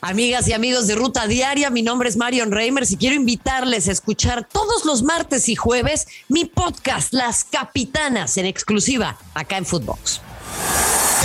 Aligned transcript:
Amigas 0.00 0.46
y 0.46 0.52
amigos 0.52 0.86
de 0.86 0.94
Ruta 0.94 1.26
Diaria, 1.26 1.70
mi 1.70 1.82
nombre 1.82 2.08
es 2.08 2.16
Marion 2.16 2.52
Reimers 2.52 2.92
y 2.92 2.96
quiero 2.96 3.16
invitarles 3.16 3.88
a 3.88 3.92
escuchar 3.92 4.46
todos 4.46 4.84
los 4.84 5.02
martes 5.02 5.48
y 5.48 5.56
jueves 5.56 6.06
mi 6.28 6.44
podcast 6.44 7.12
Las 7.12 7.42
Capitanas 7.42 8.36
en 8.36 8.46
exclusiva 8.46 9.18
acá 9.34 9.56
en 9.56 9.66
Footbox. 9.66 10.20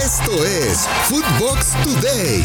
Esto 0.04 0.44
es 0.44 0.88
Footbox 1.07 1.73
Today. 1.83 2.44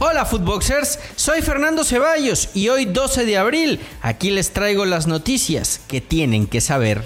Hola 0.00 0.26
Footboxers, 0.26 0.98
soy 1.14 1.40
Fernando 1.40 1.84
Ceballos 1.84 2.48
y 2.52 2.68
hoy 2.68 2.84
12 2.84 3.26
de 3.26 3.38
abril 3.38 3.80
aquí 4.02 4.30
les 4.30 4.52
traigo 4.52 4.84
las 4.86 5.06
noticias 5.06 5.80
que 5.86 6.00
tienen 6.00 6.48
que 6.48 6.60
saber. 6.60 7.04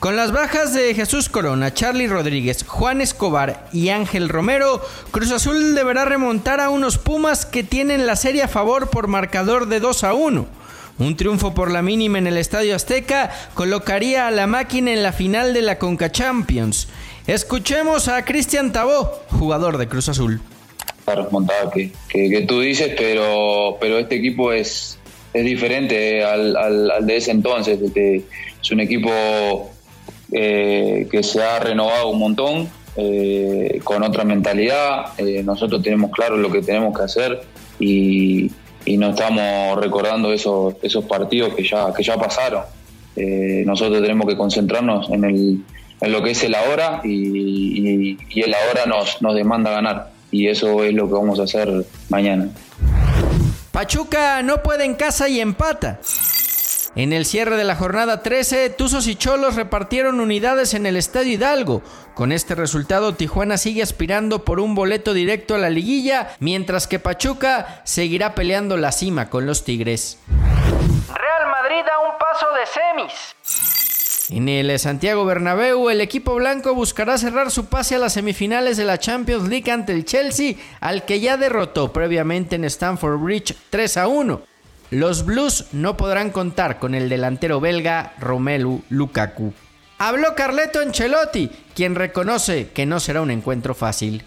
Con 0.00 0.16
las 0.16 0.32
bajas 0.32 0.72
de 0.72 0.94
Jesús 0.94 1.28
Corona, 1.28 1.74
Charlie 1.74 2.06
Rodríguez, 2.06 2.64
Juan 2.66 3.02
Escobar 3.02 3.68
y 3.70 3.90
Ángel 3.90 4.30
Romero, 4.30 4.80
Cruz 5.10 5.30
Azul 5.30 5.74
deberá 5.74 6.06
remontar 6.06 6.58
a 6.58 6.70
unos 6.70 6.96
Pumas 6.96 7.44
que 7.44 7.64
tienen 7.64 8.06
la 8.06 8.16
serie 8.16 8.44
a 8.44 8.48
favor 8.48 8.88
por 8.88 9.08
marcador 9.08 9.68
de 9.68 9.78
2 9.78 10.04
a 10.04 10.14
1. 10.14 10.46
Un 11.00 11.16
triunfo 11.18 11.52
por 11.52 11.70
la 11.70 11.82
mínima 11.82 12.16
en 12.16 12.26
el 12.26 12.38
Estadio 12.38 12.74
Azteca 12.74 13.30
colocaría 13.52 14.26
a 14.26 14.30
la 14.30 14.46
máquina 14.46 14.90
en 14.90 15.02
la 15.02 15.12
final 15.12 15.52
de 15.52 15.60
la 15.60 15.76
Conca 15.76 16.10
Champions. 16.10 16.88
Escuchemos 17.26 18.08
a 18.08 18.24
Cristian 18.24 18.72
Tabó, 18.72 19.20
jugador 19.28 19.76
de 19.76 19.86
Cruz 19.86 20.08
Azul. 20.08 20.40
La 21.06 21.14
remontada 21.14 21.70
que, 21.70 21.92
que, 22.08 22.46
tú 22.48 22.60
dices, 22.60 22.94
pero, 22.96 23.76
pero 23.78 23.98
este 23.98 24.16
equipo 24.16 24.50
es, 24.50 24.98
es 25.34 25.44
diferente 25.44 26.24
al, 26.24 26.56
al, 26.56 27.06
de 27.06 27.16
ese 27.18 27.32
entonces. 27.32 27.78
Este, 27.82 28.24
es 28.62 28.70
un 28.70 28.80
equipo 28.80 29.70
eh, 30.32 31.08
que 31.10 31.22
se 31.22 31.42
ha 31.42 31.58
renovado 31.58 32.08
un 32.08 32.18
montón, 32.18 32.68
eh, 32.96 33.80
con 33.84 34.02
otra 34.02 34.24
mentalidad. 34.24 35.06
Eh, 35.18 35.42
nosotros 35.44 35.82
tenemos 35.82 36.10
claro 36.10 36.36
lo 36.36 36.50
que 36.50 36.62
tenemos 36.62 36.96
que 36.96 37.04
hacer 37.04 37.42
y, 37.78 38.50
no 38.98 39.10
estamos 39.10 39.78
recordando 39.80 40.32
esos, 40.32 40.74
esos 40.82 41.04
partidos 41.04 41.54
que 41.54 41.62
ya, 41.62 41.92
que 41.94 42.02
ya 42.02 42.16
pasaron. 42.16 42.64
nosotros 43.64 44.02
tenemos 44.02 44.26
que 44.26 44.36
concentrarnos 44.36 45.08
en, 45.10 45.24
el, 45.24 45.64
en 46.00 46.12
lo 46.12 46.22
que 46.22 46.32
es 46.32 46.42
el 46.42 46.54
ahora 46.56 47.00
y, 47.04 48.18
y 48.28 48.40
el 48.42 48.52
ahora 48.52 48.86
nos, 48.86 49.22
nos 49.22 49.34
demanda 49.34 49.70
ganar. 49.70 50.10
Y 50.32 50.48
eso 50.48 50.82
es 50.82 50.92
lo 50.92 51.06
que 51.06 51.14
vamos 51.14 51.38
a 51.38 51.44
hacer 51.44 51.86
mañana. 52.08 52.48
Pachuca 53.70 54.42
no 54.42 54.62
puede 54.62 54.84
en 54.84 54.94
casa 54.94 55.28
y 55.28 55.40
empata. 55.40 56.00
En 56.96 57.12
el 57.12 57.24
cierre 57.24 57.56
de 57.56 57.62
la 57.62 57.76
jornada 57.76 58.20
13, 58.20 58.68
Tuzos 58.70 59.06
y 59.06 59.14
Cholos 59.14 59.54
repartieron 59.54 60.18
unidades 60.18 60.74
en 60.74 60.86
el 60.86 60.96
Estadio 60.96 61.34
Hidalgo. 61.34 61.82
Con 62.14 62.32
este 62.32 62.56
resultado, 62.56 63.14
Tijuana 63.14 63.58
sigue 63.58 63.80
aspirando 63.80 64.44
por 64.44 64.58
un 64.58 64.74
boleto 64.74 65.14
directo 65.14 65.54
a 65.54 65.58
la 65.58 65.70
liguilla, 65.70 66.34
mientras 66.40 66.88
que 66.88 66.98
Pachuca 66.98 67.80
seguirá 67.84 68.34
peleando 68.34 68.76
la 68.76 68.90
cima 68.90 69.30
con 69.30 69.46
los 69.46 69.64
Tigres. 69.64 70.18
Real 70.28 71.50
Madrid 71.50 71.88
a 71.88 72.10
un 72.10 72.18
paso 72.18 72.46
de 72.54 72.66
semis. 72.66 73.36
En 74.30 74.48
el 74.48 74.76
Santiago 74.78 75.24
Bernabéu, 75.24 75.90
el 75.90 76.00
equipo 76.00 76.34
blanco 76.34 76.74
buscará 76.74 77.18
cerrar 77.18 77.52
su 77.52 77.66
pase 77.66 77.94
a 77.94 77.98
las 77.98 78.14
semifinales 78.14 78.76
de 78.76 78.84
la 78.84 78.98
Champions 78.98 79.48
League 79.48 79.70
ante 79.70 79.92
el 79.92 80.04
Chelsea, 80.04 80.54
al 80.80 81.04
que 81.04 81.20
ya 81.20 81.36
derrotó 81.36 81.92
previamente 81.92 82.56
en 82.56 82.64
Stamford 82.64 83.18
Bridge 83.18 83.56
3 83.70 83.96
a 83.96 84.08
1. 84.08 84.49
Los 84.90 85.24
Blues 85.24 85.66
no 85.72 85.96
podrán 85.96 86.30
contar 86.30 86.80
con 86.80 86.96
el 86.96 87.08
delantero 87.08 87.60
belga 87.60 88.14
Romelu 88.18 88.82
Lukaku. 88.90 89.54
Habló 89.98 90.34
Carleto 90.34 90.80
Ancelotti, 90.80 91.48
quien 91.76 91.94
reconoce 91.94 92.70
que 92.70 92.86
no 92.86 92.98
será 92.98 93.20
un 93.20 93.30
encuentro 93.30 93.72
fácil. 93.74 94.24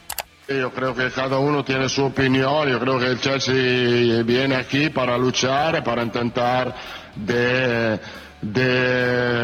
Yo 0.48 0.72
creo 0.72 0.96
que 0.96 1.10
cada 1.10 1.38
uno 1.40 1.66
tiene 1.66 1.90
su 1.90 2.04
opinión. 2.04 2.70
Yo 2.70 2.80
creo 2.80 2.98
que 2.98 3.08
el 3.08 3.20
Chelsea 3.20 4.24
viene 4.24 4.56
aquí 4.56 4.90
para 4.90 5.18
luchar, 5.18 5.84
para 5.84 6.04
intentar 6.04 6.74
de, 7.16 8.00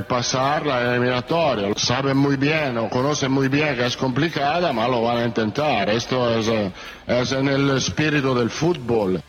pasar 0.07 0.66
la 0.66 0.94
eliminatoria. 0.94 1.74
Saben 1.75 2.16
muy 2.16 2.38
bien 2.38 2.78
o 2.78 2.90
conocen 2.90 3.31
muy 3.31 3.50
bien 3.50 3.75
que 3.75 3.86
es 3.86 3.97
complicada, 3.97 4.72
pero 4.74 4.88
lo 4.88 5.01
van 5.01 5.18
a 5.18 5.25
intentar. 5.25 5.90
Esto 5.90 6.38
es, 6.38 6.50
es 7.07 7.31
en 7.34 7.47
el 7.50 7.72
espíritu 7.72 8.34
del 8.36 8.50
fútbol. 8.50 9.22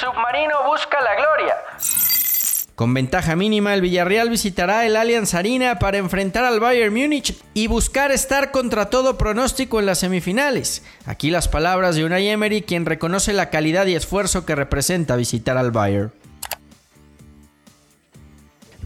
Submarino 0.00 0.64
busca 0.68 1.00
la 1.00 1.14
gloria. 1.14 1.54
Con 2.74 2.92
ventaja 2.92 3.34
mínima, 3.34 3.72
el 3.72 3.80
Villarreal 3.80 4.28
visitará 4.28 4.84
el 4.84 4.96
Allianz 4.96 5.32
Arena 5.32 5.78
para 5.78 5.96
enfrentar 5.96 6.44
al 6.44 6.60
Bayern 6.60 6.92
Múnich 6.92 7.34
y 7.54 7.68
buscar 7.68 8.12
estar 8.12 8.50
contra 8.50 8.90
todo 8.90 9.16
pronóstico 9.16 9.80
en 9.80 9.86
las 9.86 10.00
semifinales. 10.00 10.84
Aquí 11.06 11.30
las 11.30 11.48
palabras 11.48 11.96
de 11.96 12.04
Unai 12.04 12.28
Emery, 12.28 12.60
quien 12.60 12.84
reconoce 12.84 13.32
la 13.32 13.48
calidad 13.48 13.86
y 13.86 13.94
esfuerzo 13.94 14.44
que 14.44 14.54
representa 14.54 15.16
visitar 15.16 15.56
al 15.56 15.70
Bayern. 15.70 16.12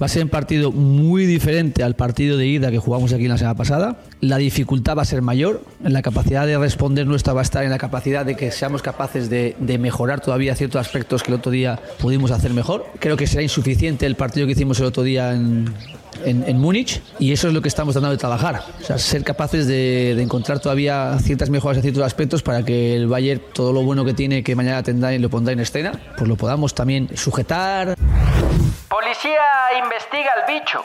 Va 0.00 0.06
a 0.06 0.08
ser 0.08 0.22
un 0.22 0.30
partido 0.30 0.72
muy 0.72 1.26
diferente 1.26 1.82
al 1.82 1.94
partido 1.94 2.38
de 2.38 2.46
ida 2.46 2.70
que 2.70 2.78
jugamos 2.78 3.12
aquí 3.12 3.28
la 3.28 3.36
semana 3.36 3.56
pasada. 3.56 3.98
La 4.22 4.38
dificultad 4.38 4.96
va 4.96 5.02
a 5.02 5.04
ser 5.04 5.20
mayor, 5.20 5.62
la 5.82 6.00
capacidad 6.00 6.46
de 6.46 6.56
responder 6.56 7.06
nuestra 7.06 7.34
va 7.34 7.40
a 7.40 7.42
estar 7.42 7.64
en 7.64 7.70
la 7.70 7.76
capacidad 7.76 8.24
de 8.24 8.34
que 8.34 8.50
seamos 8.50 8.80
capaces 8.80 9.28
de, 9.28 9.54
mejorar 9.78 10.20
todavía 10.20 10.54
ciertos 10.54 10.80
aspectos 10.80 11.22
que 11.22 11.30
el 11.30 11.38
otro 11.38 11.52
día 11.52 11.78
pudimos 11.98 12.30
hacer 12.30 12.54
mejor. 12.54 12.86
Creo 12.98 13.16
que 13.16 13.26
será 13.26 13.42
insuficiente 13.42 14.06
el 14.06 14.16
partido 14.16 14.46
que 14.46 14.52
hicimos 14.52 14.80
el 14.80 14.86
otro 14.86 15.02
día 15.02 15.34
en, 15.34 15.72
en, 16.24 16.58
Múnich 16.58 17.02
y 17.18 17.32
eso 17.32 17.48
es 17.48 17.54
lo 17.54 17.62
que 17.62 17.68
estamos 17.68 17.94
tratando 17.94 18.12
de 18.12 18.18
trabajar. 18.18 18.62
O 18.80 18.84
sea, 18.84 18.98
ser 18.98 19.22
capaces 19.22 19.66
de, 19.66 20.14
de, 20.16 20.22
encontrar 20.22 20.60
todavía 20.60 21.18
ciertas 21.22 21.50
mejoras 21.50 21.78
en 21.78 21.82
ciertos 21.82 22.04
aspectos 22.04 22.42
para 22.42 22.62
que 22.62 22.96
el 22.96 23.06
Bayern, 23.06 23.40
todo 23.52 23.72
lo 23.72 23.82
bueno 23.82 24.04
que 24.04 24.14
tiene 24.14 24.42
que 24.42 24.56
mañana 24.56 24.82
tendrá 24.82 25.14
y 25.14 25.18
lo 25.18 25.28
pondrá 25.30 25.52
en 25.52 25.60
escena, 25.60 25.92
pues 26.16 26.28
lo 26.28 26.36
podamos 26.36 26.74
también 26.74 27.08
sujetar. 27.14 27.96
Policía 28.90 29.40
investiga 29.78 30.32
al 30.36 30.52
bicho. 30.52 30.84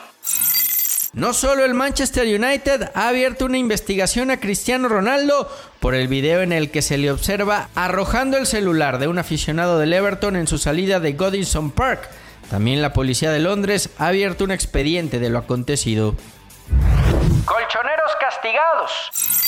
No 1.13 1.33
solo 1.33 1.65
el 1.65 1.73
Manchester 1.73 2.27
United 2.27 2.91
ha 2.93 3.07
abierto 3.07 3.45
una 3.45 3.57
investigación 3.57 4.29
a 4.29 4.39
Cristiano 4.39 4.87
Ronaldo 4.87 5.49
por 5.79 5.95
el 5.95 6.07
video 6.07 6.41
en 6.41 6.53
el 6.53 6.69
que 6.69 6.83
se 6.83 6.99
le 6.99 7.09
observa 7.09 7.69
arrojando 7.73 8.37
el 8.37 8.45
celular 8.45 8.99
de 8.99 9.07
un 9.07 9.17
aficionado 9.17 9.79
del 9.79 9.91
Everton 9.91 10.35
en 10.35 10.45
su 10.45 10.59
salida 10.59 10.99
de 10.99 11.13
Godinson 11.13 11.71
Park. 11.71 12.07
También 12.51 12.83
la 12.83 12.93
policía 12.93 13.31
de 13.31 13.39
Londres 13.39 13.89
ha 13.97 14.09
abierto 14.09 14.43
un 14.43 14.51
expediente 14.51 15.17
de 15.17 15.31
lo 15.31 15.39
acontecido. 15.39 16.13
Colchoneros 17.45 18.11
castigados. 18.19 19.44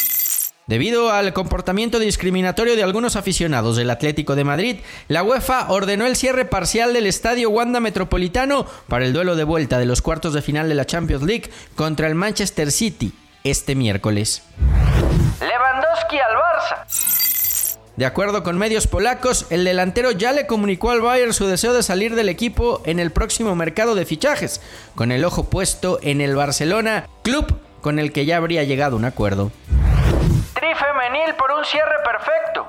Debido 0.68 1.12
al 1.12 1.32
comportamiento 1.32 1.98
discriminatorio 1.98 2.76
de 2.76 2.84
algunos 2.84 3.16
aficionados 3.16 3.78
del 3.78 3.90
Atlético 3.90 4.36
de 4.36 4.44
Madrid, 4.44 4.76
la 5.08 5.24
UEFA 5.24 5.68
ordenó 5.70 6.06
el 6.06 6.18
cierre 6.18 6.44
parcial 6.44 6.92
del 6.92 7.08
estadio 7.08 7.50
Wanda 7.50 7.80
Metropolitano 7.80 8.66
para 8.90 9.06
el 9.06 9.14
duelo 9.14 9.38
de 9.38 9.46
vuelta 9.46 9.80
de 9.80 9.86
los 9.86 10.02
cuartos 10.02 10.34
de 10.34 10.42
final 10.42 10.68
de 10.68 10.76
la 10.76 10.86
Champions 10.86 11.24
League 11.24 11.50
contra 11.76 12.08
el 12.08 12.16
Manchester 12.16 12.74
City 12.74 13.14
este 13.46 13.76
miércoles. 13.76 14.44
Lewandowski 15.40 16.18
al 16.18 16.36
Barça. 16.36 17.78
De 17.96 18.06
acuerdo 18.06 18.44
con 18.44 18.58
medios 18.58 18.88
polacos, 18.88 19.46
el 19.50 19.64
delantero 19.64 20.12
ya 20.12 20.34
le 20.34 20.48
comunicó 20.48 20.92
al 20.92 21.00
Bayern 21.00 21.32
su 21.32 21.48
deseo 21.48 21.74
de 21.74 21.82
salir 21.82 22.14
del 22.14 22.28
equipo 22.28 22.82
en 22.84 23.00
el 23.00 23.12
próximo 23.12 23.56
mercado 23.56 23.96
de 23.96 24.06
fichajes, 24.06 24.60
con 24.96 25.14
el 25.14 25.24
ojo 25.24 25.46
puesto 25.46 25.98
en 26.02 26.20
el 26.20 26.36
Barcelona, 26.36 27.08
club 27.24 27.58
con 27.80 28.00
el 28.00 28.12
que 28.12 28.26
ya 28.26 28.36
habría 28.36 28.66
llegado 28.66 28.98
un 28.98 29.06
acuerdo 29.06 29.50
cierre 31.70 31.96
perfecto. 32.04 32.68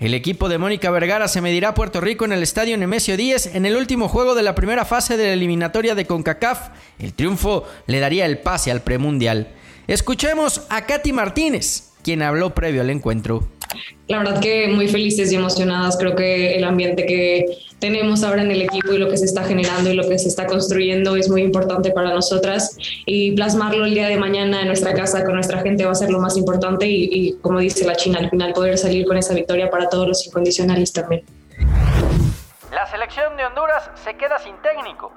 El 0.00 0.14
equipo 0.14 0.48
de 0.48 0.58
Mónica 0.58 0.90
Vergara 0.90 1.26
se 1.26 1.40
medirá 1.40 1.70
a 1.70 1.74
Puerto 1.74 2.00
Rico 2.00 2.24
en 2.24 2.32
el 2.32 2.42
estadio 2.42 2.76
Nemesio 2.76 3.16
10 3.16 3.56
en 3.56 3.66
el 3.66 3.76
último 3.76 4.08
juego 4.08 4.34
de 4.34 4.42
la 4.42 4.54
primera 4.54 4.84
fase 4.84 5.16
de 5.16 5.26
la 5.26 5.32
eliminatoria 5.32 5.94
de 5.94 6.06
CONCACAF. 6.06 6.68
El 6.98 7.14
triunfo 7.14 7.66
le 7.86 7.98
daría 7.98 8.26
el 8.26 8.38
pase 8.38 8.70
al 8.70 8.82
premundial. 8.82 9.48
Escuchemos 9.88 10.66
a 10.68 10.86
Katy 10.86 11.12
Martínez, 11.12 11.90
quien 12.02 12.22
habló 12.22 12.54
previo 12.54 12.82
al 12.82 12.90
encuentro. 12.90 13.48
La 14.06 14.18
verdad 14.18 14.40
que 14.40 14.68
muy 14.68 14.88
felices 14.88 15.30
y 15.32 15.36
emocionadas. 15.36 15.96
Creo 15.96 16.14
que 16.14 16.56
el 16.56 16.64
ambiente 16.64 17.04
que 17.06 17.46
tenemos 17.78 18.22
ahora 18.24 18.42
en 18.42 18.50
el 18.50 18.62
equipo 18.62 18.92
y 18.92 18.98
lo 18.98 19.08
que 19.08 19.16
se 19.16 19.26
está 19.26 19.44
generando 19.44 19.90
y 19.90 19.94
lo 19.94 20.08
que 20.08 20.18
se 20.18 20.28
está 20.28 20.46
construyendo 20.46 21.16
es 21.16 21.28
muy 21.28 21.42
importante 21.42 21.90
para 21.90 22.10
nosotras 22.10 22.76
y 23.06 23.32
plasmarlo 23.32 23.84
el 23.84 23.94
día 23.94 24.08
de 24.08 24.16
mañana 24.16 24.62
en 24.62 24.66
nuestra 24.66 24.94
casa 24.94 25.24
con 25.24 25.34
nuestra 25.34 25.60
gente 25.60 25.84
va 25.84 25.92
a 25.92 25.94
ser 25.94 26.10
lo 26.10 26.20
más 26.20 26.36
importante 26.36 26.86
y, 26.88 27.34
como 27.40 27.60
dice 27.60 27.86
la 27.86 27.94
China, 27.94 28.18
al 28.18 28.30
final 28.30 28.52
poder 28.52 28.78
salir 28.78 29.06
con 29.06 29.16
esa 29.16 29.34
victoria 29.34 29.70
para 29.70 29.88
todos 29.88 30.08
los 30.08 30.26
incondicionales 30.26 30.92
también. 30.92 31.22
La 32.72 32.86
selección 32.90 33.36
de 33.36 33.44
Honduras 33.46 33.90
se 34.02 34.14
queda 34.16 34.38
sin 34.38 34.54
técnico. 34.62 35.12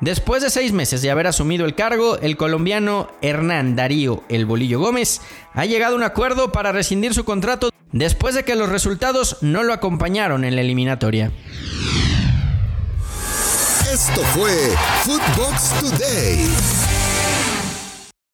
Después 0.00 0.42
de 0.42 0.50
seis 0.50 0.72
meses 0.72 1.02
de 1.02 1.10
haber 1.10 1.26
asumido 1.26 1.66
el 1.66 1.74
cargo, 1.74 2.18
el 2.18 2.36
colombiano 2.36 3.08
Hernán 3.20 3.74
Darío 3.74 4.22
El 4.28 4.46
Bolillo 4.46 4.78
Gómez 4.78 5.20
ha 5.54 5.64
llegado 5.64 5.94
a 5.94 5.96
un 5.96 6.04
acuerdo 6.04 6.52
para 6.52 6.70
rescindir 6.70 7.14
su 7.14 7.24
contrato 7.24 7.70
después 7.90 8.36
de 8.36 8.44
que 8.44 8.54
los 8.54 8.68
resultados 8.68 9.38
no 9.40 9.64
lo 9.64 9.72
acompañaron 9.72 10.44
en 10.44 10.54
la 10.54 10.60
eliminatoria. 10.60 11.32
Esto 13.92 14.22
fue 14.34 14.52
Footbox 15.04 15.80
Today. 15.80 16.48